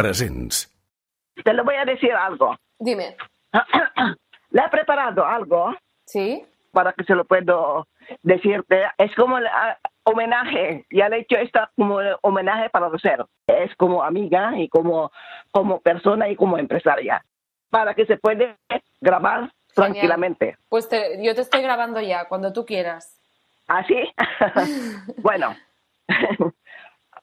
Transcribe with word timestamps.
Presents. 0.00 0.72
Te 1.44 1.52
lo 1.52 1.62
voy 1.62 1.74
a 1.74 1.84
decir 1.84 2.12
algo. 2.14 2.56
Dime. 2.78 3.16
Le 4.50 4.62
he 4.62 4.68
preparado 4.70 5.26
algo 5.26 5.74
¿Sí? 6.06 6.42
para 6.72 6.94
que 6.94 7.04
se 7.04 7.14
lo 7.14 7.26
puedo 7.26 7.86
decirte. 8.22 8.84
Es 8.96 9.14
como 9.14 9.36
el 9.36 9.46
ah, 9.46 9.76
homenaje. 10.04 10.86
Ya 10.90 11.10
le 11.10 11.16
he 11.16 11.20
hecho 11.20 11.36
esta 11.36 11.70
como 11.76 12.00
el 12.00 12.16
homenaje 12.22 12.70
para 12.70 12.88
Rosero. 12.88 13.28
Es 13.46 13.76
como 13.76 14.02
amiga 14.02 14.58
y 14.58 14.68
como, 14.70 15.12
como 15.50 15.80
persona 15.80 16.30
y 16.30 16.36
como 16.36 16.56
empresaria. 16.56 17.22
Para 17.68 17.94
que 17.94 18.06
se 18.06 18.16
puede 18.16 18.56
grabar 19.02 19.52
tranquilamente. 19.74 20.56
Pues 20.70 20.88
te- 20.88 21.22
yo 21.22 21.34
te 21.34 21.42
estoy 21.42 21.60
grabando 21.60 22.00
ya, 22.00 22.24
cuando 22.26 22.54
tú 22.54 22.64
quieras. 22.64 23.18
¿Así? 23.68 24.10
bueno. 25.18 25.54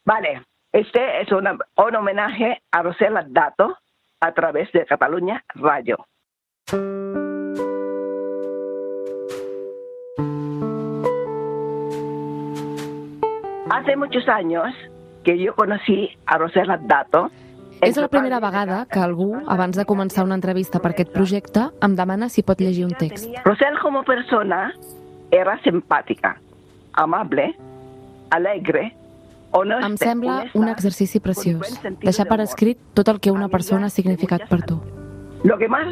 vale. 0.05 0.44
Este 0.78 1.21
es 1.21 1.32
una- 1.32 1.57
un 1.75 1.96
homenaje 1.96 2.62
a 2.71 2.84
Rosela 2.84 3.25
Dato 3.28 3.75
a 4.20 4.32
través 4.34 4.71
de 4.74 4.86
Cataluña 4.86 5.43
Radio. 5.56 6.06
Hace 13.71 13.96
muchos 13.96 14.28
años 14.29 14.74
que 15.24 15.38
yo 15.38 15.55
conocí 15.55 16.10
a 16.25 16.38
Rosela 16.38 16.78
Dato. 16.78 17.30
És 17.82 17.96
la 17.97 18.07
primera 18.07 18.39
vegada 18.39 18.88
que 18.89 18.97
algú, 19.00 19.36
abans 19.46 19.75
de 19.78 19.86
començar 19.86 20.24
una 20.25 20.33
entrevista 20.33 20.80
per 20.82 20.91
aquest 20.96 21.11
projecte, 21.14 21.68
em 21.86 21.94
demana 21.96 22.30
si 22.30 22.41
pot 22.41 22.57
llegir 22.57 22.86
un 22.86 22.96
text. 22.97 23.30
Rosel 23.46 23.78
como 23.82 24.02
persona 24.04 24.74
era 25.30 25.60
simpática, 25.61 26.38
amable, 26.94 27.54
alegre. 28.32 28.96
Em 29.54 29.96
sembla 29.97 30.46
un 30.54 30.68
exercici 30.68 31.19
preciós, 31.19 31.79
deixar 32.02 32.25
de 32.25 32.30
per 32.30 32.42
escrit 32.44 32.78
tot 32.94 33.08
el 33.08 33.19
que 33.19 33.31
una 33.31 33.47
persona 33.47 33.88
ha 33.88 33.89
significat 33.89 34.47
per 34.50 34.61
tu. 34.67 34.81
Lo 35.44 35.58
que 35.58 35.67
más 35.67 35.88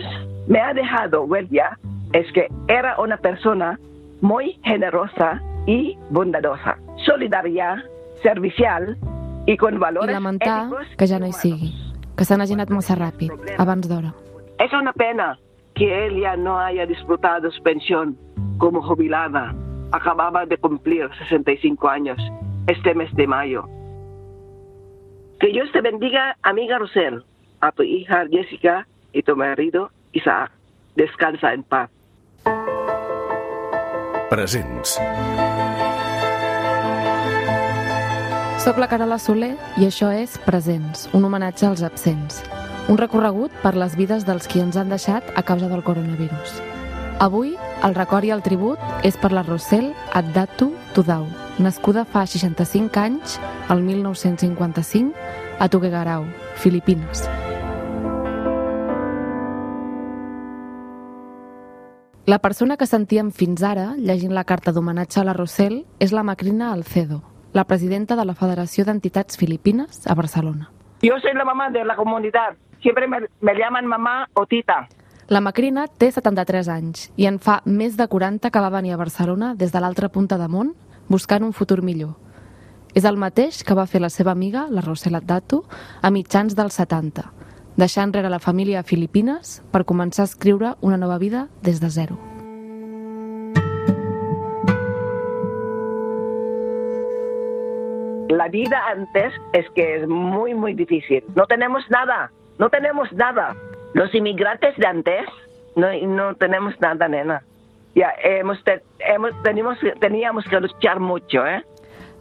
me 0.48 0.59
ha 0.59 0.74
dejado 0.74 1.24
huella 1.24 1.77
es 2.13 2.32
que 2.34 2.48
era 2.68 2.99
una 2.99 3.18
persona 3.18 3.80
muy 4.21 4.60
generosa 4.63 5.41
y 5.65 5.98
bondadosa, 6.10 6.77
solidaria, 7.05 7.84
servicial 8.21 8.98
y 9.46 9.58
con 9.58 9.76
I 9.76 9.77
valores 9.77 10.13
lamentar 10.13 10.65
éticos 10.65 10.87
que 10.98 11.08
ja 11.08 11.20
no 11.20 11.27
hi 11.27 11.34
sigui, 11.34 11.74
que 12.15 12.26
se 12.26 12.37
n'hagi 12.37 12.54
anat 12.54 12.70
massa 12.70 12.96
ràpid, 12.96 13.32
abans 13.58 13.87
d'hora. 13.87 14.13
Es 14.60 14.74
una 14.74 14.93
pena 14.93 15.37
que 15.76 16.08
ella 16.08 16.35
no 16.35 16.60
haya 16.60 16.85
disfrutado 16.85 17.52
su 17.52 17.62
pensión 17.63 18.18
como 18.58 18.82
jubilada. 18.82 19.54
Acababa 19.91 20.46
de 20.46 20.58
cumplir 20.58 21.10
65 21.20 21.87
años 21.87 22.18
este 22.68 22.96
mes 22.96 23.13
de 23.16 23.27
mayo. 23.27 23.66
Que 25.40 25.48
Dios 25.48 25.70
te 25.71 25.82
bendiga, 25.82 26.38
amiga 26.41 26.77
Rosel, 26.77 27.24
a 27.62 27.71
tu 27.71 27.84
hija 27.84 28.26
Jessica 28.32 28.88
y 29.13 29.21
tu 29.24 29.35
marido 29.35 29.91
Isaac. 30.13 30.52
Descansa 30.96 31.54
en 31.54 31.63
paz. 31.63 31.90
Presents. 34.30 34.99
Soc 38.58 38.80
la 38.80 38.88
Carola 38.88 39.20
Soler 39.20 39.54
i 39.77 39.86
això 39.86 40.10
és 40.16 40.40
Presents, 40.41 41.05
un 41.13 41.27
homenatge 41.27 41.68
als 41.68 41.84
absents. 41.86 42.41
Un 42.90 42.98
recorregut 42.98 43.54
per 43.62 43.76
les 43.77 43.93
vides 43.99 44.26
dels 44.26 44.48
qui 44.49 44.63
ens 44.63 44.77
han 44.77 44.90
deixat 44.90 45.30
a 45.36 45.43
causa 45.43 45.70
del 45.70 45.84
coronavirus. 45.84 46.62
Avui, 47.21 47.54
el 47.86 47.93
record 47.96 48.26
i 48.26 48.34
el 48.34 48.41
tribut 48.41 48.82
és 49.05 49.18
per 49.21 49.32
la 49.36 49.46
Rosel 49.46 49.91
Addatu 50.13 50.71
Tudau, 50.96 51.27
nascuda 51.60 52.06
fa 52.06 52.26
65 52.26 53.00
anys, 53.00 53.40
el 53.70 53.82
1955, 53.84 55.14
a 55.60 55.70
Tuguegarau, 55.70 56.26
Filipines. 56.56 57.30
La 62.26 62.40
persona 62.40 62.76
que 62.76 62.88
sentíem 62.90 63.30
fins 63.32 63.62
ara, 63.64 63.94
llegint 63.98 64.34
la 64.34 64.44
carta 64.44 64.74
d'homenatge 64.74 65.22
a 65.22 65.24
la 65.28 65.36
Rosel, 65.38 65.84
és 66.00 66.12
la 66.12 66.24
Macrina 66.24 66.72
Alcedo, 66.74 67.22
la 67.54 67.66
presidenta 67.70 68.16
de 68.16 68.26
la 68.26 68.34
Federació 68.34 68.84
d'Entitats 68.84 69.38
Filipines 69.38 70.08
a 70.08 70.16
Barcelona. 70.16 70.72
Yo 71.04 71.20
soy 71.22 71.34
la 71.34 71.46
mamá 71.46 71.70
de 71.70 71.86
la 71.86 71.96
comunidad. 71.96 72.58
Siempre 72.82 73.08
me, 73.08 73.20
me 73.42 73.54
llaman 73.54 73.86
mamá 73.86 74.28
o 74.34 74.46
tita. 74.46 74.88
La 75.28 75.42
Macrina 75.42 75.88
té 75.88 76.12
73 76.12 76.68
anys 76.70 77.08
i 77.18 77.26
en 77.26 77.40
fa 77.42 77.62
més 77.66 77.96
de 77.98 78.08
40 78.08 78.50
que 78.50 78.62
va 78.62 78.70
venir 78.74 78.94
a 78.94 78.98
Barcelona 78.98 79.54
des 79.56 79.72
de 79.72 79.80
l'altra 79.82 80.10
punta 80.10 80.38
de 80.38 80.48
món 80.48 80.76
buscant 81.08 81.44
un 81.44 81.54
futur 81.54 81.82
millor. 81.82 82.16
És 82.96 83.06
el 83.06 83.18
mateix 83.20 83.64
que 83.68 83.76
va 83.76 83.88
fer 83.92 84.00
la 84.02 84.10
seva 84.10 84.32
amiga, 84.32 84.68
la 84.72 84.82
Rosela 84.82 85.20
Dato, 85.20 85.66
a 86.02 86.12
mitjans 86.12 86.56
dels 86.56 86.78
70, 86.80 87.26
deixar 87.76 88.06
enrere 88.08 88.30
la 88.32 88.40
família 88.40 88.80
a 88.80 88.88
Filipines 88.88 89.60
per 89.72 89.84
començar 89.84 90.24
a 90.24 90.32
escriure 90.32 90.76
una 90.82 90.98
nova 90.98 91.18
vida 91.20 91.50
des 91.62 91.82
de 91.84 91.90
zero. 91.90 92.18
La 98.30 98.48
vida 98.48 98.80
antes 98.88 99.34
es 99.54 99.70
que 99.76 99.98
es 99.98 100.08
muy, 100.08 100.54
muy 100.54 100.74
difícil. 100.74 101.24
No 101.36 101.46
tenemos 101.48 101.84
nada, 101.90 102.32
no 102.60 102.70
tenemos 102.70 103.12
nada. 103.14 103.56
Los 103.94 104.14
inmigrantes 104.16 104.76
de 104.78 104.88
antes 104.88 105.26
no, 105.76 105.88
no 106.08 106.36
tenemos 106.36 106.74
nada, 106.80 107.08
nena. 107.08 107.44
Ya 107.96 108.12
hemos, 108.22 108.60
hemos 109.00 109.32
teníamos, 109.44 109.78
teníamos 110.02 110.46
que 110.46 110.60
luchar 110.60 111.00
mucho, 111.00 111.46
¿eh? 111.48 111.64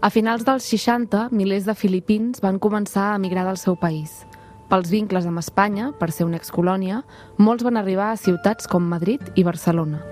A 0.00 0.10
finals 0.10 0.44
dels 0.44 0.62
60, 0.62 1.30
milers 1.32 1.64
de 1.64 1.74
filipins 1.74 2.42
van 2.44 2.60
començar 2.60 3.10
a 3.10 3.16
emigrar 3.16 3.46
del 3.48 3.56
seu 3.58 3.74
país. 3.74 4.22
Pels 4.68 4.90
vincles 4.92 5.26
amb 5.26 5.40
Espanya, 5.40 5.92
per 5.98 6.10
ser 6.12 6.26
una 6.28 6.36
excolònia, 6.36 7.02
molts 7.38 7.64
van 7.64 7.78
arribar 7.80 8.10
a 8.12 8.20
ciutats 8.20 8.68
com 8.68 8.84
Madrid 8.84 9.32
i 9.34 9.44
Barcelona. 9.44 10.02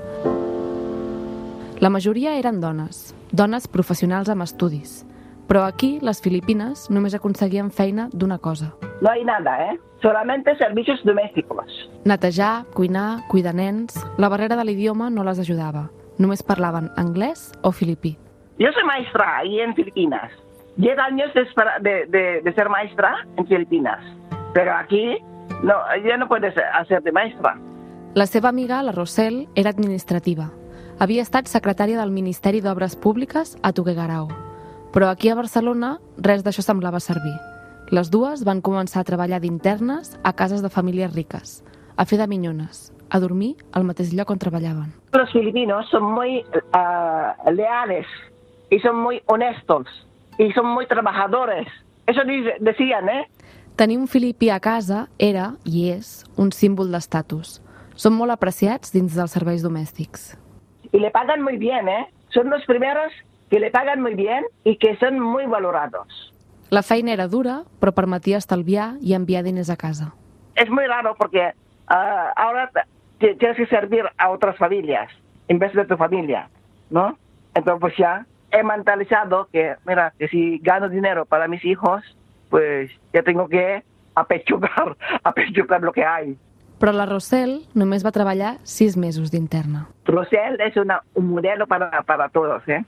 La 1.82 1.90
majoria 1.90 2.36
eren 2.38 2.60
dones, 2.62 3.12
dones 3.32 3.68
professionals 3.68 4.30
amb 4.32 4.46
estudis. 4.46 5.02
Però 5.44 5.66
aquí, 5.66 5.98
les 6.00 6.22
filipines 6.24 6.88
només 6.88 7.14
aconseguien 7.18 7.70
feina 7.70 8.08
d'una 8.12 8.38
cosa. 8.38 8.72
No 9.02 9.10
hay 9.10 9.24
nada, 9.24 9.72
¿eh? 9.72 9.80
Solamente 10.00 10.54
servicios 10.56 11.00
domésticos. 11.04 11.66
Netejar, 12.04 12.66
cuinar, 12.72 13.26
cuidar 13.28 13.54
nens... 13.54 13.98
La 14.16 14.28
barrera 14.28 14.54
de 14.56 14.64
l'idioma 14.64 15.10
no 15.10 15.24
les 15.26 15.40
ajudava. 15.42 15.88
Només 16.22 16.42
parlaven 16.46 16.86
anglès 16.96 17.50
o 17.66 17.72
filipí. 17.72 18.16
Yo 18.58 18.70
soy 18.72 18.84
maestra 18.84 19.38
ahí 19.38 19.58
en 19.60 19.74
Filipinas. 19.74 20.30
Diez 20.76 20.96
años 20.98 21.34
de, 21.34 21.42
de, 21.82 22.06
de- 22.06 22.40
de 22.42 22.52
ser 22.54 22.68
maestra 22.68 23.26
en 23.36 23.46
Filipinas. 23.46 23.98
Pero 24.54 24.72
aquí 24.76 25.18
no, 25.64 25.74
ya 26.06 26.16
no 26.16 26.28
puedes 26.28 26.54
hacer 26.74 27.02
de 27.02 27.10
maestra. 27.10 27.58
La 28.14 28.26
seva 28.26 28.50
amiga, 28.50 28.82
la 28.84 28.92
Rosel, 28.92 29.48
era 29.56 29.70
administrativa. 29.70 30.50
Havia 31.00 31.22
estat 31.26 31.48
secretària 31.50 31.98
del 31.98 32.12
Ministeri 32.14 32.60
d'Obres 32.60 32.94
Públiques 32.94 33.56
a 33.62 33.72
Tuguegarao. 33.72 34.28
Però 34.92 35.08
aquí 35.08 35.30
a 35.32 35.34
Barcelona 35.34 35.98
res 36.18 36.44
d'això 36.44 36.62
semblava 36.62 37.00
servir. 37.00 37.34
Les 37.92 38.08
dues 38.08 38.40
van 38.48 38.62
començar 38.64 39.02
a 39.02 39.04
treballar 39.04 39.36
d'internes 39.42 40.14
a 40.24 40.30
cases 40.32 40.62
de 40.64 40.70
famílies 40.72 41.10
riques, 41.12 41.58
a 42.00 42.06
fer 42.08 42.16
de 42.16 42.26
minyones, 42.26 42.86
a 43.12 43.18
dormir 43.20 43.50
al 43.76 43.84
mateix 43.84 44.14
lloc 44.16 44.32
on 44.32 44.40
treballaven. 44.40 44.94
Los 45.12 45.30
filipinos 45.30 45.90
son 45.90 46.06
muy 46.14 46.42
ah, 46.72 47.36
leales 47.52 48.06
y 48.70 48.78
son 48.80 48.96
muy 48.96 49.20
honestos 49.26 49.84
y 50.38 50.50
son 50.52 50.72
muy 50.72 50.86
trabajadores. 50.86 51.68
Eso 52.06 52.22
decían, 52.60 53.10
¿eh? 53.10 53.28
Tenir 53.76 53.98
un 53.98 54.08
filipí 54.08 54.48
a 54.48 54.58
casa 54.58 55.10
era, 55.18 55.52
i 55.64 55.90
és, 55.92 56.24
un 56.40 56.48
símbol 56.48 56.88
d'estatus. 56.96 57.58
Són 57.92 58.16
molt 58.16 58.32
apreciats 58.32 58.96
dins 58.96 59.12
dels 59.12 59.36
serveis 59.36 59.60
domèstics. 59.60 60.32
Y 60.92 60.98
le 60.98 61.10
pagan 61.10 61.42
muy 61.42 61.58
bien, 61.58 61.88
¿eh? 61.88 62.08
Son 62.32 62.48
los 62.48 62.64
primeros 62.64 63.12
que 63.50 63.60
le 63.60 63.70
pagan 63.70 64.00
muy 64.00 64.14
bien 64.14 64.46
y 64.64 64.78
que 64.78 64.96
son 64.96 65.20
muy 65.20 65.44
valorados. 65.44 66.21
La 66.72 66.80
feina 66.80 67.12
era 67.12 67.26
dura, 67.28 67.58
però 67.80 67.92
permetia 67.92 68.38
estalviar 68.40 68.94
i 69.04 69.12
enviar 69.12 69.42
diners 69.44 69.68
a 69.68 69.76
casa. 69.76 70.06
Es 70.54 70.70
muy 70.70 70.86
raro 70.86 71.14
porque 71.18 71.52
ah, 71.86 72.32
ahora 72.34 72.70
tienes 73.18 73.58
que 73.58 73.66
servir 73.66 74.04
a 74.16 74.30
otras 74.30 74.56
familias 74.56 75.12
en 75.48 75.58
vez 75.58 75.74
de 75.74 75.84
tu 75.84 75.98
familia, 75.98 76.48
¿no? 76.88 77.18
Entonces, 77.54 77.78
pues 77.78 77.94
ya 77.98 78.24
he 78.50 78.62
mentalizado 78.62 79.48
que, 79.52 79.76
mira, 79.84 80.14
que 80.18 80.28
si 80.28 80.60
gano 80.60 80.88
dinero 80.88 81.26
para 81.26 81.46
mis 81.46 81.62
hijos, 81.62 82.02
pues 82.48 82.90
ya 83.12 83.22
tengo 83.22 83.48
que 83.48 83.82
apechugar, 84.14 84.96
apechugar 85.24 85.82
lo 85.82 85.92
que 85.92 86.06
hay. 86.06 86.38
Però 86.80 86.90
la 86.90 87.04
Rosel 87.06 87.60
només 87.78 88.02
va 88.02 88.10
treballar 88.10 88.56
sis 88.64 88.96
mesos 88.96 89.30
d'interna. 89.30 89.84
Rosel 90.08 90.56
es 90.58 90.76
una, 90.76 91.02
un 91.14 91.28
modelo 91.28 91.68
para, 91.68 92.02
para 92.02 92.30
todos, 92.30 92.66
¿eh? 92.66 92.82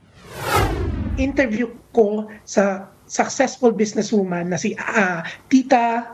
interview 1.17 1.71
ko 1.91 2.27
sa 2.43 2.91
successful 3.07 3.71
businesswoman 3.71 4.49
na 4.49 4.57
si 4.57 4.75
ah, 4.77 5.23
Tita 5.47 6.05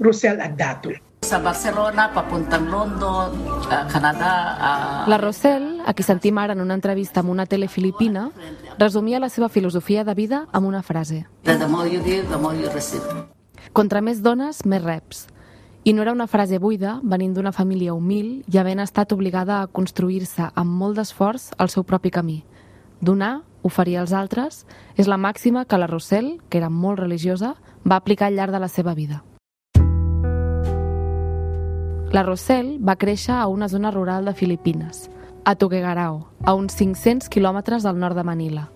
Rosel 0.00 0.40
Agdato. 0.40 0.90
Sa 1.20 1.36
Barcelona, 1.38 2.08
papuntang 2.16 2.72
London, 2.72 3.36
ah, 3.68 3.84
Canadá, 3.92 4.56
ah, 4.56 5.04
La 5.06 5.20
Rosel, 5.20 5.84
a 5.84 5.92
qui 5.92 6.02
sentim 6.02 6.38
ara 6.40 6.56
en 6.56 6.64
una 6.64 6.74
entrevista 6.74 7.20
amb 7.20 7.30
una 7.30 7.44
tele 7.44 7.68
filipina, 7.68 8.30
resumia 8.78 9.20
la 9.20 9.28
seva 9.28 9.48
filosofia 9.48 10.04
de 10.04 10.14
vida 10.14 10.46
amb 10.52 10.66
una 10.66 10.82
frase. 10.82 11.26
the 11.44 11.66
more 11.68 11.86
you 11.86 12.02
give, 12.02 12.26
the 12.28 12.38
more 12.38 12.56
you 12.56 12.68
receive. 12.72 13.04
Contra 13.72 14.00
més 14.00 14.22
dones, 14.22 14.64
més 14.64 14.82
reps. 14.82 15.28
I 15.84 15.92
no 15.92 16.02
era 16.02 16.12
una 16.12 16.26
frase 16.26 16.58
buida, 16.58 16.98
venint 17.02 17.32
d'una 17.32 17.52
família 17.52 17.94
humil 17.94 18.42
i 18.52 18.58
havent 18.58 18.80
estat 18.80 19.12
obligada 19.12 19.62
a 19.62 19.66
construir-se 19.66 20.50
amb 20.54 20.72
molt 20.76 20.96
d'esforç 20.96 21.50
el 21.58 21.70
seu 21.72 21.84
propi 21.84 22.10
camí. 22.10 22.42
Donar, 23.00 23.40
oferir 23.62 23.98
als 23.98 24.12
altres, 24.12 24.64
és 24.96 25.08
la 25.08 25.18
màxima 25.18 25.64
que 25.64 25.78
la 25.78 25.86
Rossell, 25.86 26.38
que 26.48 26.58
era 26.58 26.70
molt 26.70 26.98
religiosa, 27.00 27.56
va 27.84 27.96
aplicar 27.96 28.28
al 28.28 28.36
llarg 28.36 28.52
de 28.52 28.60
la 28.60 28.68
seva 28.68 28.94
vida. 28.94 29.24
La 32.10 32.24
Rossell 32.24 32.78
va 32.82 32.98
créixer 32.98 33.36
a 33.36 33.46
una 33.46 33.68
zona 33.68 33.90
rural 33.90 34.24
de 34.24 34.34
Filipines, 34.34 35.10
a 35.44 35.54
Tuguegarao, 35.54 36.26
a 36.44 36.54
uns 36.54 36.74
500 36.74 37.28
quilòmetres 37.30 37.86
al 37.86 37.98
nord 37.98 38.16
de 38.16 38.24
Manila. 38.24 38.70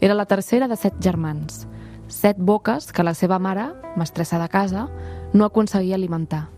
Era 0.00 0.14
la 0.14 0.26
tercera 0.26 0.66
de 0.68 0.76
set 0.76 0.98
germans, 0.98 1.68
set 2.08 2.36
boques 2.38 2.90
que 2.92 3.04
la 3.06 3.14
seva 3.14 3.38
mare, 3.38 3.68
mestressa 3.96 4.40
de 4.42 4.48
casa, 4.48 4.88
no 5.32 5.44
aconseguia 5.44 5.94
alimentar. 5.94 6.48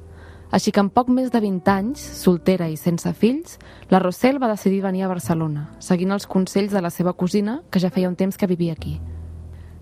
Així 0.55 0.71
que 0.71 0.79
en 0.79 0.87
poc 0.95 1.09
més 1.11 1.33
de 1.35 1.41
20 1.43 1.71
anys, 1.73 2.03
soltera 2.21 2.69
i 2.71 2.77
sense 2.79 3.11
fills, 3.19 3.57
la 3.91 3.99
Rossell 3.99 4.37
va 4.39 4.53
decidir 4.53 4.85
venir 4.85 5.03
a 5.03 5.09
Barcelona, 5.11 5.65
seguint 5.83 6.15
els 6.15 6.29
consells 6.31 6.71
de 6.71 6.83
la 6.85 6.93
seva 6.95 7.17
cosina, 7.19 7.57
que 7.75 7.83
ja 7.83 7.91
feia 7.91 8.07
un 8.07 8.15
temps 8.15 8.39
que 8.39 8.47
vivia 8.47 8.77
aquí. 8.79 9.01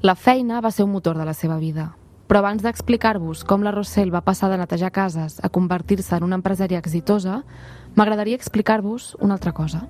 La 0.01 0.15
feina 0.17 0.63
va 0.65 0.71
ser 0.73 0.87
un 0.87 0.95
motor 0.95 1.21
de 1.21 1.29
la 1.29 1.35
seva 1.37 1.59
vida, 1.61 1.91
però 2.27 2.41
abans 2.41 2.65
d'explicar-vos 2.65 3.45
com 3.45 3.61
la 3.61 3.75
Rossell 3.77 4.15
va 4.15 4.25
passar 4.25 4.49
de 4.49 4.57
netejar 4.57 4.95
cases 4.97 5.37
a 5.45 5.53
convertir-se 5.53 6.17
en 6.17 6.25
una 6.25 6.41
empresària 6.41 6.81
exitosa, 6.81 7.43
m'agradaria 7.95 8.41
explicar-vos 8.41 9.13
una 9.21 9.37
altra 9.37 9.53
cosa. 9.53 9.85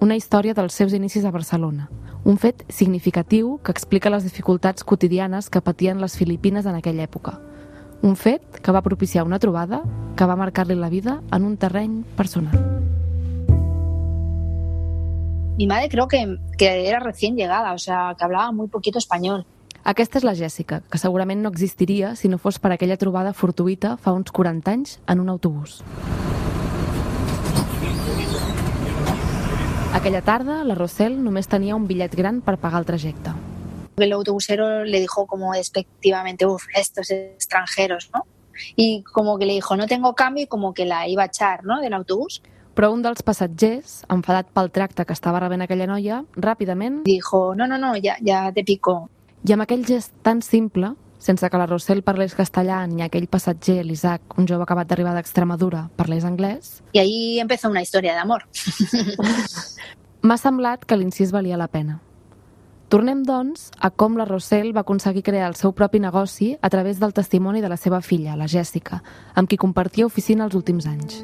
Una 0.00 0.16
història 0.16 0.56
dels 0.56 0.72
seus 0.72 0.96
inicis 0.96 1.28
a 1.28 1.30
Barcelona. 1.30 1.90
Un 2.24 2.40
fet 2.40 2.64
significatiu 2.72 3.58
que 3.62 3.76
explica 3.76 4.10
les 4.10 4.24
dificultats 4.24 4.82
quotidianes 4.82 5.50
que 5.50 5.60
patien 5.60 6.00
les 6.00 6.16
Filipines 6.16 6.64
en 6.64 6.80
aquella 6.80 7.04
època. 7.04 7.36
Un 8.02 8.16
fet 8.16 8.58
que 8.58 8.72
va 8.74 8.82
propiciar 8.82 9.22
una 9.24 9.38
trobada 9.38 9.84
que 10.18 10.26
va 10.26 10.34
marcar-li 10.34 10.74
la 10.74 10.88
vida 10.90 11.20
en 11.30 11.44
un 11.46 11.56
terreny 11.56 12.02
personal. 12.16 12.58
Mi 15.56 15.68
madre 15.68 15.88
creo 15.88 16.08
que, 16.08 16.38
que 16.58 16.88
era 16.88 16.98
recién 16.98 17.36
llegada, 17.36 17.72
o 17.72 17.78
sea, 17.78 18.16
que 18.18 18.24
hablaba 18.24 18.50
muy 18.50 18.66
poquito 18.66 18.98
español. 18.98 19.46
Aquesta 19.84 20.18
és 20.18 20.24
la 20.26 20.34
Jèssica, 20.38 20.80
que 20.90 20.98
segurament 20.98 21.42
no 21.42 21.50
existiria 21.50 22.14
si 22.14 22.28
no 22.30 22.38
fos 22.38 22.58
per 22.62 22.70
aquella 22.74 22.98
trobada 22.98 23.32
fortuïta 23.34 23.96
fa 23.98 24.14
uns 24.14 24.30
40 24.30 24.70
anys 24.70 24.98
en 25.06 25.22
un 25.22 25.30
autobús. 25.30 25.80
Aquella 29.94 30.22
tarda, 30.22 30.62
la 30.64 30.74
Rossell 30.78 31.18
només 31.22 31.50
tenia 31.50 31.78
un 31.78 31.86
bitllet 31.86 32.14
gran 32.18 32.40
per 32.42 32.58
pagar 32.58 32.82
el 32.82 32.86
trajecte. 32.86 33.34
El 33.96 34.12
autobusero 34.12 34.84
le 34.84 35.00
dijo 35.00 35.26
como 35.26 35.52
despectivamente, 35.52 36.46
uff, 36.46 36.64
estos 36.74 37.10
extranjeros, 37.10 38.10
¿no? 38.14 38.24
Y 38.76 39.02
como 39.02 39.38
que 39.38 39.46
le 39.46 39.54
dijo, 39.54 39.76
no 39.76 39.86
tengo 39.86 40.14
cambio, 40.14 40.44
y 40.44 40.46
como 40.46 40.74
que 40.74 40.84
la 40.84 41.08
iba 41.08 41.22
a 41.22 41.26
echar, 41.26 41.64
¿no?, 41.64 41.80
del 41.80 41.94
autobús. 41.94 42.42
Però 42.74 42.88
un 42.92 43.02
dels 43.04 43.20
passatgers, 43.20 43.98
enfadat 44.08 44.48
pel 44.48 44.70
tracte 44.72 45.04
que 45.04 45.12
estava 45.12 45.40
rebent 45.42 45.60
aquella 45.60 45.84
noia, 45.86 46.22
ràpidament, 46.40 47.02
Dijo, 47.04 47.54
no, 47.54 47.66
no, 47.68 47.76
no, 47.76 47.96
ya, 48.00 48.16
ya 48.24 48.50
te 48.52 48.64
pico. 48.64 49.10
i 49.44 49.52
amb 49.52 49.62
aquell 49.66 49.84
gest 49.84 50.12
tan 50.22 50.40
simple, 50.40 50.94
sense 51.18 51.48
que 51.50 51.58
la 51.58 51.66
Rossell 51.66 52.00
parlés 52.02 52.32
castellà 52.34 52.86
ni 52.86 53.02
aquell 53.02 53.26
passatger, 53.28 53.84
l'Isaac, 53.84 54.38
un 54.38 54.46
jove 54.48 54.64
acabat 54.64 54.88
d'arribar 54.88 55.12
d'Extremadura, 55.14 55.90
parlés 55.96 56.24
anglès, 56.24 56.82
Y 56.92 56.98
ahí 56.98 57.40
empezó 57.40 57.68
una 57.68 57.82
historia 57.82 58.14
de 58.14 58.20
amor. 58.20 58.44
m'ha 60.22 60.36
semblat 60.38 60.84
que 60.86 60.96
l'incís 60.96 61.32
valia 61.32 61.56
la 61.56 61.68
pena. 61.68 62.00
Tornem, 62.92 63.22
doncs, 63.24 63.70
a 63.80 63.88
com 63.88 64.18
la 64.20 64.26
Rossell 64.28 64.74
va 64.76 64.82
aconseguir 64.84 65.22
crear 65.24 65.46
el 65.48 65.54
seu 65.56 65.72
propi 65.72 65.96
negoci 65.96 66.50
a 66.60 66.68
través 66.68 66.98
del 67.00 67.14
testimoni 67.16 67.62
de 67.64 67.70
la 67.72 67.78
seva 67.80 68.02
filla, 68.04 68.34
la 68.36 68.44
Jèssica, 68.44 68.98
amb 69.32 69.48
qui 69.48 69.56
compartia 69.56 70.04
oficina 70.04 70.44
els 70.44 70.52
últims 70.52 70.84
anys. 70.84 71.22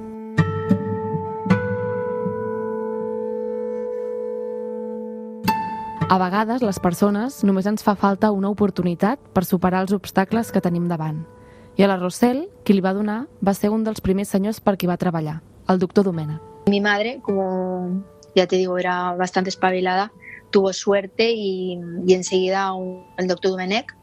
A 6.09 6.17
vegades, 6.17 6.65
les 6.65 6.81
persones 6.81 7.43
només 7.45 7.69
ens 7.69 7.85
fa 7.85 7.93
falta 8.01 8.31
una 8.33 8.49
oportunitat 8.49 9.21
per 9.37 9.45
superar 9.45 9.83
els 9.85 9.93
obstacles 9.93 10.49
que 10.49 10.65
tenim 10.65 10.87
davant. 10.89 11.27
I 11.77 11.85
a 11.85 11.91
la 11.93 11.99
Rossell, 12.01 12.47
qui 12.65 12.73
li 12.79 12.81
va 12.81 12.95
donar, 12.97 13.27
va 13.45 13.53
ser 13.53 13.69
un 13.69 13.85
dels 13.85 14.01
primers 14.01 14.33
senyors 14.33 14.63
per 14.65 14.79
qui 14.81 14.89
va 14.89 14.97
treballar, 14.97 15.43
el 15.69 15.85
doctor 15.85 16.09
Domènech. 16.09 16.41
Mi 16.73 16.81
madre, 16.81 17.21
como 17.21 18.07
ya 18.35 18.47
te 18.47 18.57
digo, 18.57 18.79
era 18.79 19.13
bastante 19.21 19.51
espabilada, 19.51 20.13
tuvo 20.51 20.73
suerte 20.73 21.31
y, 21.33 21.79
y 22.07 22.15
enseguida 22.15 22.73
un- 22.73 23.05
el 23.17 23.27
doctor 23.29 23.51
Domenech, 23.53 23.95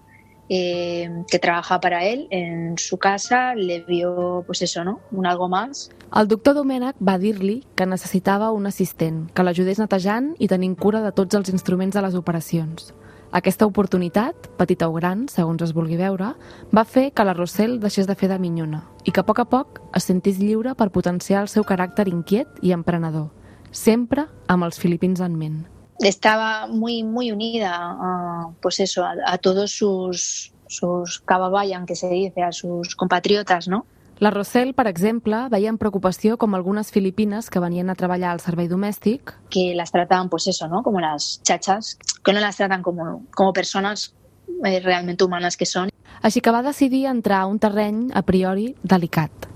eh, 0.49 1.09
que 1.27 1.39
trabaja 1.39 1.79
para 1.79 2.05
él 2.05 2.27
en 2.29 2.77
su 2.77 2.97
casa, 2.97 3.55
le 3.55 3.81
vio, 3.81 4.43
pues 4.45 4.61
eso, 4.61 4.83
¿no? 4.83 4.99
Un 5.11 5.25
algo 5.25 5.49
más. 5.49 5.89
El 6.15 6.27
doctor 6.27 6.53
Domènech 6.53 6.95
va 7.01 7.17
dir-li 7.17 7.63
que 7.75 7.87
necessitava 7.87 8.51
un 8.51 8.67
assistent, 8.67 9.31
que 9.33 9.41
l'ajudés 9.43 9.79
netejant 9.81 10.35
i 10.37 10.47
tenint 10.47 10.75
cura 10.77 11.01
de 11.01 11.11
tots 11.11 11.33
els 11.35 11.49
instruments 11.49 11.95
de 11.95 12.01
les 12.05 12.13
operacions. 12.15 12.93
Aquesta 13.31 13.65
oportunitat, 13.65 14.35
petita 14.55 14.87
o 14.87 14.93
gran, 14.93 15.25
segons 15.27 15.63
es 15.65 15.73
vulgui 15.73 15.97
veure, 15.97 16.35
va 16.71 16.85
fer 16.85 17.09
que 17.11 17.25
la 17.25 17.33
Rossell 17.33 17.79
deixés 17.81 18.05
de 18.07 18.15
fer 18.15 18.29
de 18.29 18.37
minyona 18.39 18.83
i 19.03 19.11
que 19.11 19.19
a 19.21 19.25
poc 19.25 19.39
a 19.41 19.45
poc 19.49 19.81
es 19.97 20.03
sentís 20.05 20.37
lliure 20.39 20.75
per 20.75 20.91
potenciar 20.91 21.41
el 21.41 21.49
seu 21.49 21.65
caràcter 21.65 22.07
inquiet 22.07 22.47
i 22.61 22.71
emprenedor, 22.71 23.31
sempre 23.71 24.27
amb 24.47 24.63
els 24.63 24.77
filipins 24.79 25.19
en 25.25 25.35
ment. 25.35 25.65
Estaba 25.99 26.67
muy, 26.67 27.03
muy 27.03 27.31
unida 27.31 27.71
a, 27.75 28.49
pues 28.61 28.79
eso, 28.79 29.03
a, 29.03 29.15
a 29.25 29.37
todos 29.37 29.71
sus, 29.71 30.53
sus 30.67 31.19
cababayan, 31.21 31.85
que 31.85 31.95
se 31.95 32.09
dice, 32.09 32.43
a 32.43 32.51
sus 32.51 32.95
compatriotas, 32.95 33.67
¿no? 33.67 33.85
La 34.19 34.31
Rossell, 34.31 34.71
per 34.73 34.87
exemple, 34.87 35.41
veia 35.51 35.67
amb 35.73 35.79
preocupació 35.79 36.37
com 36.39 36.53
algunes 36.55 36.87
filipines 36.95 37.49
que 37.51 37.59
venien 37.59 37.91
a 37.91 37.95
treballar 37.99 38.29
al 38.31 38.39
servei 38.39 38.69
domèstic 38.71 39.33
que 39.51 39.73
las 39.75 39.91
tratan, 39.91 40.29
pues 40.29 40.47
eso, 40.47 40.69
¿no? 40.69 40.83
Como 40.83 41.01
las 41.01 41.41
chachas, 41.43 41.97
que 42.23 42.31
no 42.31 42.39
las 42.39 42.55
tratan 42.55 42.81
como, 42.81 43.25
como 43.35 43.51
personas 43.51 44.15
eh, 44.63 44.79
realmente 44.79 45.25
humanas 45.25 45.57
que 45.57 45.65
son. 45.65 45.91
Així 46.23 46.39
que 46.39 46.51
va 46.51 46.63
decidir 46.63 47.05
entrar 47.11 47.41
a 47.41 47.45
un 47.51 47.59
terreny 47.59 48.07
a 48.13 48.23
priori 48.23 48.75
delicat. 48.83 49.51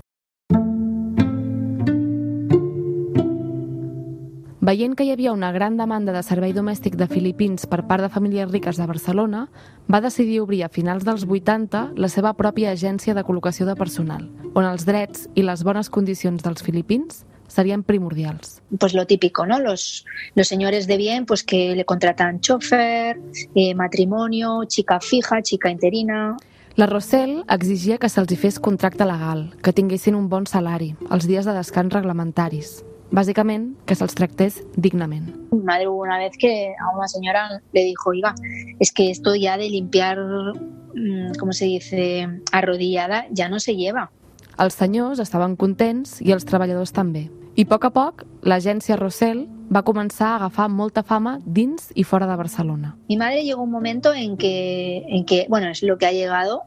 Veient 4.60 4.92
que 4.92 5.06
hi 5.06 5.10
havia 5.10 5.32
una 5.32 5.52
gran 5.52 5.78
demanda 5.78 6.12
de 6.12 6.20
servei 6.20 6.52
domèstic 6.52 6.98
de 7.00 7.06
filipins 7.08 7.64
per 7.64 7.86
part 7.88 8.04
de 8.04 8.10
famílies 8.12 8.50
riques 8.50 8.76
de 8.76 8.84
Barcelona, 8.84 9.46
va 9.88 10.02
decidir 10.04 10.42
obrir 10.42 10.58
a 10.66 10.68
finals 10.68 11.06
dels 11.08 11.24
80 11.24 11.94
la 11.96 12.10
seva 12.12 12.34
pròpia 12.36 12.74
agència 12.76 13.14
de 13.16 13.24
col·locació 13.24 13.64
de 13.64 13.74
personal, 13.78 14.26
on 14.52 14.68
els 14.68 14.84
drets 14.84 15.30
i 15.32 15.46
les 15.46 15.62
bones 15.64 15.88
condicions 15.88 16.44
dels 16.44 16.60
filipins 16.60 17.22
serien 17.48 17.82
primordials. 17.82 18.60
Pues 18.78 18.92
lo 18.92 19.06
típico, 19.06 19.46
¿no? 19.46 19.58
Los, 19.58 20.04
los 20.34 20.46
señores 20.46 20.86
de 20.86 20.98
bien, 20.98 21.24
pues 21.24 21.42
que 21.42 21.74
le 21.74 21.86
contratan 21.86 22.40
chofer, 22.40 23.18
eh, 23.54 23.74
matrimonio, 23.74 24.66
chica 24.68 25.00
fija, 25.00 25.40
chica 25.40 25.70
interina. 25.70 26.36
La 26.76 26.84
Rossell 26.84 27.44
exigia 27.48 27.96
que 27.96 28.12
se'ls 28.12 28.36
fes 28.36 28.60
contracte 28.60 29.08
legal, 29.08 29.56
que 29.64 29.72
tinguessin 29.72 30.14
un 30.14 30.28
bon 30.28 30.44
salari, 30.44 30.94
els 31.08 31.24
dies 31.24 31.48
de 31.48 31.56
descans 31.56 31.96
reglamentaris. 31.96 32.84
Bàsicament, 33.10 33.74
que 33.86 33.96
se'ls 33.98 34.14
tractés 34.14 34.60
dignament. 34.76 35.26
Mi 35.50 35.64
madre 35.64 35.88
hubo 35.88 36.02
una 36.02 36.18
vez 36.18 36.36
que 36.38 36.74
a 36.78 36.96
una 36.96 37.08
señora 37.08 37.60
le 37.72 37.84
dijo, 37.84 38.10
oiga, 38.10 38.34
es 38.78 38.92
que 38.92 39.10
esto 39.10 39.34
ya 39.34 39.56
de 39.56 39.68
limpiar, 39.68 40.18
mm, 40.18 41.32
¿cómo 41.38 41.52
se 41.52 41.64
dice?, 41.64 42.28
arrodillada, 42.52 43.26
ya 43.30 43.48
no 43.48 43.58
se 43.58 43.74
lleva. 43.74 44.10
Els 44.58 44.74
senyors 44.74 45.18
estaven 45.18 45.56
contents 45.56 46.20
i 46.20 46.34
els 46.34 46.44
treballadors 46.44 46.92
també. 46.92 47.30
I 47.56 47.64
a 47.64 47.68
poc 47.68 47.84
a 47.84 47.90
poc, 47.90 48.22
l'agència 48.46 48.96
Rossell 48.96 49.46
va 49.74 49.82
començar 49.82 50.28
a 50.30 50.36
agafar 50.36 50.68
molta 50.70 51.02
fama 51.02 51.38
dins 51.44 51.90
i 51.94 52.04
fora 52.04 52.28
de 52.30 52.36
Barcelona. 52.36 52.94
Mi 53.08 53.16
madre 53.16 53.42
llegó 53.42 53.62
un 53.62 53.70
momento 53.70 54.14
en 54.14 54.36
que, 54.36 55.04
en 55.08 55.24
que 55.24 55.46
bueno, 55.48 55.68
es 55.68 55.82
lo 55.82 55.98
que 55.98 56.06
ha 56.06 56.12
llegado 56.12 56.62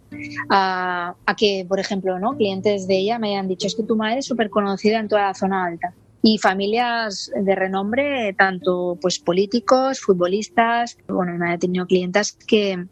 a, 0.50 1.16
a 1.26 1.36
que, 1.36 1.66
por 1.68 1.80
ejemplo, 1.80 2.20
¿no? 2.20 2.36
clientes 2.36 2.88
de 2.88 2.98
ella 2.98 3.18
me 3.20 3.30
hayan 3.30 3.48
dicho, 3.48 3.68
es 3.68 3.76
que 3.76 3.84
tu 3.84 3.96
madre 3.96 4.20
es 4.20 4.26
súper 4.26 4.50
conocida 4.50 5.00
en 5.00 5.08
toda 5.08 5.28
la 5.28 5.34
zona 5.34 5.66
alta. 5.66 5.94
Y 6.26 6.38
familias 6.38 7.30
de 7.36 7.54
renombre, 7.54 8.34
tanto 8.34 8.98
pues 9.02 9.20
políticos, 9.20 10.00
futbolistas, 10.00 10.98
bueno, 11.08 11.34
ha 11.46 11.58
tenido 11.58 11.86
clientas 11.86 12.32
que 12.32 12.88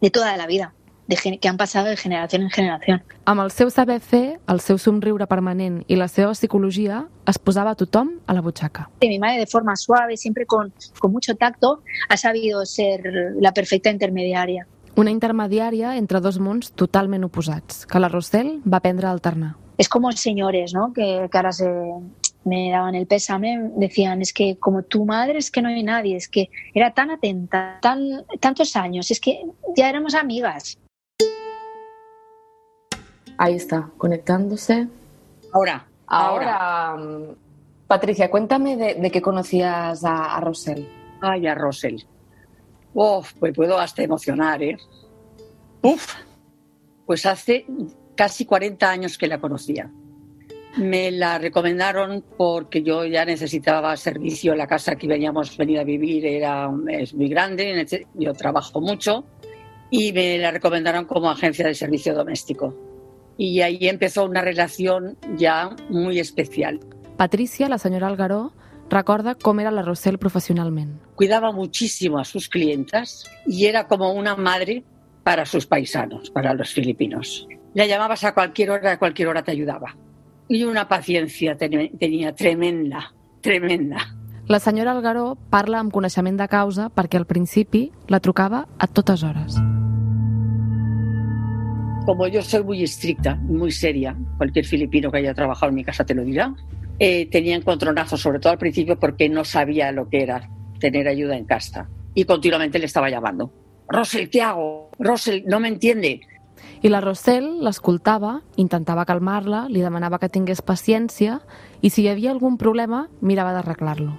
de 0.00 0.10
toda 0.10 0.34
la 0.38 0.46
vida, 0.46 0.72
de, 1.06 1.38
que 1.38 1.48
han 1.48 1.58
pasado 1.58 1.88
de 1.88 1.98
generación 1.98 2.42
en 2.42 2.50
generación. 2.50 3.02
Amb 3.28 3.44
el 3.44 3.52
seu 3.52 3.68
saber 3.68 4.00
fer, 4.00 4.40
el 4.48 4.64
seu 4.64 4.80
somriure 4.80 5.28
permanent 5.28 5.82
i 5.92 6.00
la 6.00 6.08
seva 6.08 6.32
psicologia, 6.32 7.04
es 7.28 7.36
posava 7.38 7.76
a 7.76 7.78
tothom 7.78 8.16
a 8.26 8.32
la 8.32 8.40
butxaca. 8.40 8.88
Y 9.00 9.08
mi 9.08 9.18
madre 9.18 9.44
de 9.44 9.46
forma 9.46 9.76
suave, 9.76 10.16
siempre 10.16 10.46
con, 10.46 10.72
con 10.98 11.12
mucho 11.12 11.36
tacto, 11.36 11.82
ha 12.08 12.16
sabido 12.16 12.64
ser 12.64 13.04
la 13.38 13.52
perfecta 13.52 13.90
intermediaria. 13.90 14.66
Una 14.96 15.12
intermediària 15.12 15.98
entre 15.98 16.20
dos 16.20 16.40
mons 16.40 16.72
totalment 16.72 17.28
oposats, 17.28 17.84
que 17.86 18.00
la 18.00 18.08
Rossell 18.08 18.62
va 18.64 18.78
aprendre 18.80 19.06
a 19.06 19.10
alternar. 19.12 19.56
es 19.80 19.88
como 19.88 20.12
señores, 20.12 20.74
¿no? 20.74 20.92
Que, 20.92 21.26
que 21.32 21.38
ahora 21.38 21.52
se, 21.52 21.66
me 22.44 22.70
daban 22.70 22.94
el 22.94 23.06
pésame, 23.06 23.70
decían, 23.76 24.22
es 24.22 24.32
que 24.32 24.56
como 24.58 24.82
tu 24.82 25.04
madre 25.04 25.38
es 25.38 25.50
que 25.50 25.62
no 25.62 25.68
hay 25.68 25.82
nadie, 25.82 26.16
es 26.16 26.28
que 26.28 26.50
era 26.74 26.92
tan 26.92 27.10
atenta, 27.10 27.78
tan, 27.82 28.24
tantos 28.40 28.76
años, 28.76 29.10
es 29.10 29.20
que 29.20 29.44
ya 29.76 29.88
éramos 29.88 30.14
amigas. 30.14 30.78
Ahí 33.38 33.54
está, 33.54 33.90
conectándose. 33.96 34.88
Ahora, 35.52 35.86
Ahora, 36.10 36.96
Patricia, 37.86 38.28
cuéntame 38.30 38.76
de, 38.76 38.94
de 38.96 39.10
qué 39.12 39.22
conocías 39.22 40.04
a, 40.04 40.36
a 40.36 40.40
Rosel. 40.40 40.88
Ay, 41.20 41.46
a 41.46 41.54
Rosel. 41.54 42.04
Uf, 42.92 43.32
pues 43.38 43.54
puedo 43.54 43.78
hasta 43.78 44.02
emocionar, 44.02 44.60
¿eh? 44.60 44.76
Uf, 45.82 46.14
pues 47.06 47.24
hace 47.26 47.64
casi 48.16 48.44
40 48.44 48.90
años 48.90 49.16
que 49.16 49.28
la 49.28 49.40
conocía. 49.40 49.88
Me 50.76 51.10
la 51.10 51.38
recomendaron 51.38 52.24
porque 52.36 52.82
yo 52.82 53.04
ya 53.04 53.24
necesitaba 53.24 53.96
servicio. 53.96 54.54
La 54.54 54.66
casa 54.66 54.96
que 54.96 55.06
veníamos 55.06 55.56
venir 55.56 55.80
a 55.80 55.84
vivir 55.84 56.24
era, 56.24 56.70
es 56.88 57.12
muy 57.14 57.28
grande, 57.28 57.86
yo 58.14 58.32
trabajo 58.34 58.80
mucho 58.80 59.24
y 59.90 60.12
me 60.12 60.38
la 60.38 60.52
recomendaron 60.52 61.04
como 61.04 61.30
agencia 61.30 61.66
de 61.66 61.74
servicio 61.74 62.14
doméstico. 62.14 62.74
Y 63.36 63.60
ahí 63.62 63.88
empezó 63.88 64.24
una 64.24 64.42
relación 64.42 65.16
ya 65.36 65.74
muy 65.88 66.20
especial. 66.20 66.78
Patricia, 67.16 67.68
la 67.68 67.78
senyora 67.78 68.06
Algaró, 68.06 68.52
recorda 68.88 69.34
com 69.34 69.58
era 69.60 69.70
la 69.70 69.82
Rossell 69.82 70.18
professionalment. 70.18 71.02
Cuidaba 71.14 71.50
muchísimo 71.52 72.18
a 72.18 72.24
sus 72.24 72.48
clientas 72.48 73.24
y 73.46 73.66
era 73.66 73.86
como 73.88 74.12
una 74.12 74.36
madre 74.36 74.84
para 75.22 75.46
sus 75.46 75.66
paisanos, 75.66 76.30
para 76.30 76.54
los 76.54 76.70
filipinos. 76.70 77.46
La 77.74 77.86
llamabas 77.86 78.24
a 78.24 78.34
cualquier 78.34 78.70
hora, 78.70 78.92
a 78.92 78.98
cualquier 78.98 79.28
hora 79.28 79.42
te 79.42 79.52
ayudaba. 79.52 79.96
I 80.50 80.64
una 80.66 80.88
paciència 80.90 81.54
tenia 81.54 82.32
tremenda, 82.34 83.04
tremenda. 83.40 84.02
La 84.50 84.58
senyora 84.58 84.90
Algaró 84.90 85.36
parla 85.52 85.78
amb 85.78 85.92
coneixement 85.94 86.40
de 86.40 86.48
causa 86.50 86.88
perquè 86.90 87.20
al 87.20 87.26
principi 87.30 87.84
la 88.10 88.18
trucava 88.18 88.64
a 88.78 88.88
totes 88.90 89.22
hores. 89.22 89.60
Como 92.04 92.26
yo 92.26 92.42
soy 92.42 92.64
muy 92.64 92.82
estricta, 92.82 93.36
muy 93.36 93.70
seria, 93.70 94.16
cualquier 94.38 94.64
filipino 94.64 95.12
que 95.12 95.18
haya 95.18 95.34
trabajado 95.34 95.70
en 95.70 95.76
mi 95.76 95.84
casa 95.84 96.04
te 96.04 96.16
lo 96.16 96.24
dirá, 96.24 96.52
eh, 96.98 97.28
tenía 97.30 97.54
encontronazos, 97.54 98.20
sobre 98.20 98.40
todo 98.40 98.52
al 98.52 98.58
principio, 98.58 98.98
porque 98.98 99.28
no 99.28 99.44
sabía 99.44 99.92
lo 99.92 100.08
que 100.08 100.24
era 100.24 100.50
tener 100.80 101.06
ayuda 101.06 101.36
en 101.36 101.44
casa. 101.44 101.88
Y 102.12 102.24
continuamente 102.24 102.80
le 102.80 102.86
estaba 102.86 103.08
llamando. 103.08 103.52
Rosel, 103.86 104.28
¿qué 104.28 104.42
hago? 104.42 104.90
Rosel, 104.98 105.44
no 105.46 105.60
me 105.60 105.68
entiende. 105.68 106.22
I 106.82 106.88
la 106.88 107.00
Rossell 107.00 107.60
l'escoltava, 107.64 108.40
intentava 108.56 109.04
calmar-la, 109.04 109.66
li 109.68 109.82
demanava 109.84 110.18
que 110.18 110.28
tingués 110.28 110.62
paciència 110.62 111.40
i 111.82 111.90
si 111.90 112.02
hi 112.02 112.08
havia 112.08 112.30
algun 112.32 112.56
problema, 112.56 113.08
mirava 113.20 113.52
d'arreglar-lo. 113.52 114.12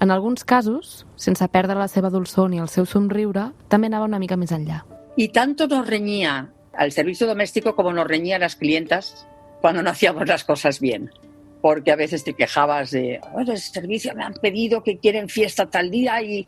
En 0.00 0.10
alguns 0.10 0.44
casos, 0.44 1.04
sense 1.16 1.46
perdre 1.52 1.76
la 1.76 1.88
seva 1.88 2.08
dolçor 2.08 2.48
ni 2.48 2.58
el 2.58 2.70
seu 2.72 2.86
somriure, 2.86 3.50
també 3.68 3.90
anava 3.90 4.08
una 4.08 4.18
mica 4.18 4.36
més 4.36 4.52
enllà. 4.52 4.84
Y 5.16 5.28
tanto 5.28 5.66
nos 5.66 5.86
reñía 5.86 6.52
al 6.72 6.92
servicio 6.92 7.26
doméstico 7.26 7.74
como 7.76 7.92
nos 7.92 8.06
reñía 8.06 8.38
las 8.38 8.56
clientas 8.56 9.26
cuando 9.60 9.82
no 9.82 9.90
hacíamos 9.90 10.26
las 10.26 10.44
cosas 10.44 10.80
bien. 10.80 11.10
Porque 11.60 11.92
a 11.92 11.96
veces 11.96 12.24
te 12.24 12.32
quejabas 12.32 12.90
de, 12.92 13.20
"Oye, 13.34 13.52
el 13.52 13.58
servicio 13.58 14.14
me 14.14 14.24
han 14.24 14.32
pedido 14.32 14.82
que 14.82 14.96
quieren 14.96 15.28
fiesta 15.28 15.66
tal 15.66 15.90
día 15.90 16.22
y, 16.22 16.46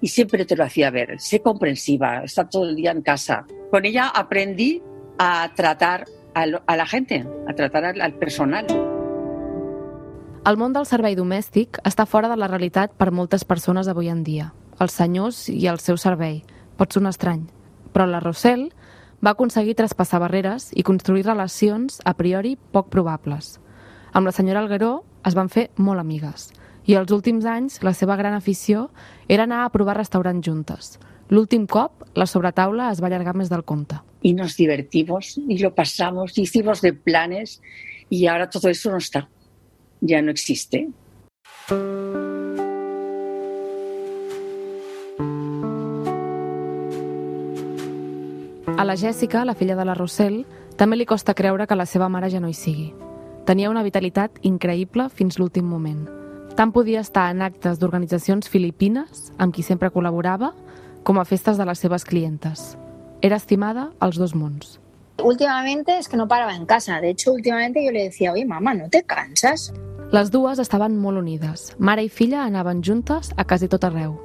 y 0.00 0.08
siempre 0.08 0.46
te 0.46 0.56
lo 0.56 0.64
hacía 0.64 0.90
ver. 0.90 1.20
Sé 1.20 1.40
comprensiva, 1.40 2.22
está 2.24 2.48
todo 2.48 2.64
el 2.64 2.76
día 2.76 2.92
en 2.92 3.02
casa. 3.02 3.46
Con 3.74 3.84
ella 3.86 4.06
aprendí 4.06 4.84
a 5.18 5.50
tratar 5.56 6.04
a, 6.32 6.46
la 6.46 6.86
gente, 6.86 7.26
a 7.48 7.54
tratar 7.54 7.84
al, 7.84 8.00
al 8.00 8.14
personal. 8.14 8.66
El 10.46 10.58
món 10.60 10.70
del 10.76 10.86
servei 10.86 11.16
domèstic 11.18 11.80
està 11.82 12.06
fora 12.06 12.30
de 12.30 12.36
la 12.38 12.46
realitat 12.46 12.94
per 12.94 13.10
moltes 13.10 13.42
persones 13.42 13.90
avui 13.90 14.12
en 14.12 14.22
dia. 14.22 14.52
Els 14.78 14.94
senyors 14.94 15.48
i 15.50 15.66
el 15.66 15.82
seu 15.82 15.98
servei. 15.98 16.44
Pot 16.78 16.94
sonar 16.94 17.10
estrany. 17.16 17.48
Però 17.90 18.06
la 18.06 18.20
Rossell 18.22 18.68
va 19.18 19.32
aconseguir 19.34 19.74
traspassar 19.74 20.20
barreres 20.22 20.68
i 20.70 20.86
construir 20.86 21.26
relacions 21.26 21.98
a 22.06 22.14
priori 22.14 22.54
poc 22.54 22.94
probables. 22.94 23.56
Amb 24.12 24.30
la 24.30 24.36
senyora 24.38 24.62
Algaró 24.62 25.00
es 25.26 25.34
van 25.34 25.50
fer 25.50 25.72
molt 25.82 25.98
amigues 25.98 26.52
i 26.86 26.94
els 26.94 27.10
últims 27.10 27.42
anys 27.48 27.80
la 27.82 27.94
seva 27.96 28.14
gran 28.14 28.38
afició 28.38 28.90
era 29.26 29.48
anar 29.48 29.64
a 29.64 29.74
provar 29.74 29.96
restaurants 29.98 30.46
juntes. 30.46 30.94
L'últim 31.28 31.66
cop, 31.66 32.04
la 32.14 32.26
sobretaula 32.26 32.90
es 32.92 33.00
va 33.00 33.08
allargar 33.08 33.34
més 33.34 33.48
del 33.48 33.64
compte. 33.64 33.96
Y 34.20 34.34
nos 34.34 34.56
divertimos 34.56 35.38
y 35.48 35.58
lo 35.58 35.74
pasamos, 35.74 36.36
hicimos 36.38 36.80
de 36.80 36.92
planes 36.92 37.62
y 38.10 38.26
ahora 38.26 38.50
todo 38.50 38.68
eso 38.68 38.90
no 38.90 38.98
está. 38.98 39.28
Ya 40.00 40.20
no 40.22 40.30
existe. 40.30 40.88
A 48.76 48.84
la 48.84 48.96
Jèssica, 48.96 49.44
la 49.44 49.54
filla 49.54 49.76
de 49.76 49.84
la 49.84 49.94
Rossell, 49.94 50.44
també 50.76 50.96
li 50.98 51.06
costa 51.06 51.32
creure 51.32 51.66
que 51.66 51.76
la 51.78 51.86
seva 51.86 52.08
mare 52.10 52.28
ja 52.28 52.40
no 52.42 52.50
hi 52.50 52.56
sigui. 52.58 52.92
Tenia 53.46 53.70
una 53.70 53.84
vitalitat 53.84 54.40
increïble 54.42 55.08
fins 55.08 55.38
l'últim 55.38 55.64
moment. 55.64 56.04
Tant 56.56 56.72
podia 56.72 57.00
estar 57.00 57.30
en 57.32 57.42
actes 57.42 57.78
d'organitzacions 57.80 58.48
filipines, 58.50 59.30
amb 59.38 59.54
qui 59.54 59.62
sempre 59.62 59.92
col·laborava, 59.94 60.52
com 61.04 61.20
a 61.20 61.24
festes 61.24 61.60
de 61.60 61.66
les 61.68 61.78
seves 61.78 62.04
clientes. 62.04 62.76
Era 63.22 63.36
estimada 63.36 63.92
als 64.00 64.16
dos 64.16 64.34
mons. 64.34 64.80
Últimamente 65.22 65.98
es 65.98 66.08
que 66.08 66.16
no 66.16 66.26
paraba 66.26 66.56
en 66.56 66.66
casa. 66.66 67.00
De 67.00 67.10
hecho, 67.10 67.32
últimamente 67.32 67.84
yo 67.84 67.92
le 67.92 68.02
decía, 68.04 68.32
oye, 68.32 68.44
mamá, 68.44 68.74
¿no 68.74 68.88
te 68.90 69.04
cansas? 69.04 69.72
Les 70.12 70.30
dues 70.30 70.58
estaven 70.58 70.98
molt 71.00 71.18
unides. 71.18 71.72
Mare 71.78 72.04
i 72.04 72.08
filla 72.08 72.44
anaven 72.44 72.82
juntes 72.84 73.32
a 73.36 73.44
quasi 73.44 73.68
tot 73.68 73.84
arreu. 73.84 74.18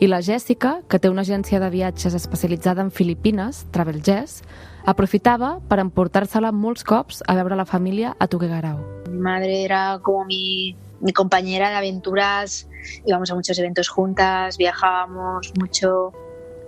I 0.00 0.08
la 0.08 0.20
Jèssica, 0.20 0.82
que 0.88 0.98
té 1.00 1.08
una 1.08 1.22
agència 1.24 1.60
de 1.60 1.68
viatges 1.72 2.14
especialitzada 2.14 2.82
en 2.84 2.90
Filipines, 2.90 3.64
Travel 3.72 4.02
Jazz, 4.02 4.42
aprofitava 4.84 5.56
per 5.68 5.78
emportar-se-la 5.80 6.52
molts 6.52 6.84
cops 6.84 7.22
a 7.26 7.36
veure 7.38 7.56
la 7.56 7.64
família 7.64 8.14
a 8.18 8.28
Tuguegarao. 8.28 9.06
Mi 9.08 9.18
madre 9.18 9.62
era 9.64 9.98
como 10.02 10.24
mi, 10.24 10.76
mi 11.00 11.12
compañera 11.12 11.70
de 11.70 11.76
aventuras, 11.76 12.68
íbamos 13.06 13.30
a 13.30 13.34
muchos 13.34 13.58
eventos 13.58 13.88
juntas, 13.88 14.58
viajábamos 14.58 15.52
mucho. 15.58 16.12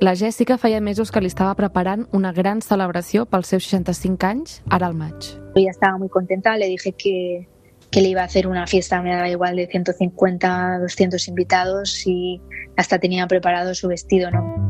La 0.00 0.12
Jèssica 0.14 0.54
feia 0.62 0.78
mesos 0.78 1.10
que 1.10 1.18
li 1.18 1.26
estava 1.26 1.56
preparant 1.58 2.04
una 2.14 2.30
gran 2.30 2.60
celebració 2.62 3.24
pels 3.26 3.48
seus 3.50 3.64
65 3.66 4.26
anys, 4.28 4.60
ara 4.70 4.86
al 4.86 4.94
maig. 4.94 5.32
Ella 5.56 5.72
estaba 5.72 5.98
muy 5.98 6.08
contenta, 6.08 6.56
le 6.56 6.68
dije 6.68 6.92
que, 6.92 7.48
que 7.90 8.00
le 8.00 8.10
iba 8.10 8.20
a 8.22 8.26
hacer 8.26 8.46
una 8.46 8.68
fiesta, 8.68 9.02
me 9.02 9.10
daba 9.10 9.28
igual 9.28 9.56
de 9.56 9.66
150, 9.66 10.78
200 10.78 11.26
invitados 11.26 12.06
y 12.06 12.40
hasta 12.76 13.00
tenía 13.00 13.26
preparado 13.26 13.74
su 13.74 13.88
vestido, 13.88 14.30
¿no? 14.30 14.68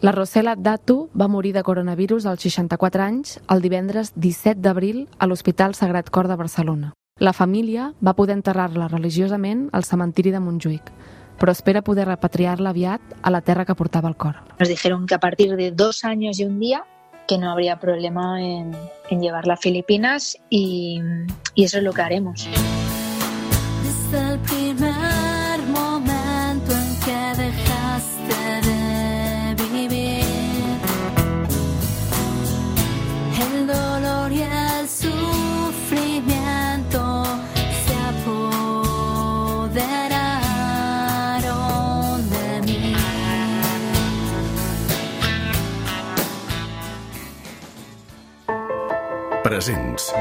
La 0.00 0.12
Rosela 0.12 0.56
Datu 0.56 1.10
va 1.12 1.28
morir 1.28 1.52
de 1.52 1.62
coronavirus 1.62 2.24
als 2.24 2.40
64 2.40 3.02
anys 3.02 3.36
el 3.52 3.60
divendres 3.60 4.14
17 4.16 4.62
d'abril 4.64 5.08
a 5.18 5.28
l'Hospital 5.28 5.74
Sagrat 5.74 6.08
Cor 6.08 6.26
de 6.26 6.40
Barcelona. 6.40 6.94
La 7.20 7.34
família 7.34 7.92
va 8.00 8.16
poder 8.16 8.38
enterrar-la 8.38 8.88
religiosament 8.88 9.68
al 9.76 9.84
cementiri 9.84 10.32
de 10.32 10.40
Montjuïc, 10.40 10.88
però 11.40 11.52
espera 11.56 11.80
poder 11.80 12.04
repatriar-la 12.06 12.70
aviat 12.70 13.00
a 13.22 13.30
la 13.32 13.40
terra 13.40 13.64
que 13.64 13.74
portava 13.74 14.12
el 14.12 14.16
cor. 14.16 14.36
Nos 14.58 14.68
dijeron 14.68 15.06
que 15.06 15.14
a 15.14 15.20
partir 15.20 15.56
de 15.56 15.72
dos 15.72 16.04
años 16.04 16.38
y 16.38 16.44
un 16.44 16.60
día 16.60 16.84
que 17.26 17.38
no 17.38 17.50
habría 17.50 17.80
problema 17.80 18.42
en, 18.42 18.76
en 19.08 19.20
llevarla 19.22 19.54
a 19.54 19.56
Filipinas 19.56 20.36
y, 20.50 21.00
y 21.54 21.64
eso 21.64 21.78
es 21.78 21.84
lo 21.84 21.92
que 21.92 22.02
haremos. 22.02 22.46
Presents. 49.50 50.12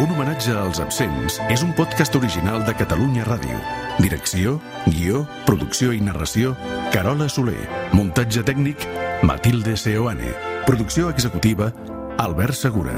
Un 0.00 0.08
homenatge 0.08 0.54
als 0.56 0.78
absents 0.80 1.34
és 1.52 1.60
un 1.60 1.74
podcast 1.76 2.14
original 2.16 2.62
de 2.64 2.72
Catalunya 2.78 3.26
Ràdio. 3.26 3.58
Direcció, 4.00 4.54
guió, 4.86 5.26
producció 5.44 5.92
i 5.92 6.00
narració, 6.00 6.54
Carola 6.94 7.28
Soler. 7.28 7.68
Muntatge 7.92 8.40
tècnic, 8.48 8.88
Matilde 9.28 9.76
Seoane. 9.76 10.32
Producció 10.64 11.12
executiva, 11.12 11.68
Albert 12.16 12.56
Segura. 12.56 12.96